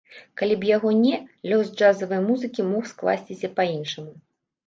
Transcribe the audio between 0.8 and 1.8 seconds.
не, лёс